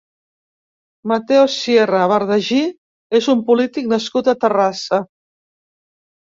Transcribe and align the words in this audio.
Mateo 1.11 1.43
Sierra 1.57 2.01
Bardají 2.13 2.63
és 3.21 3.29
un 3.37 3.45
polític 3.53 3.95
nascut 3.95 4.33
a 4.35 4.39
Terrassa. 4.47 5.05